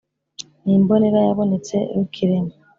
[0.63, 2.53] ni imbonera yabonetse rukirema;